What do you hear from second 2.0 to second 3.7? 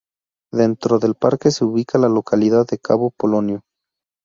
localidad de Cabo Polonio.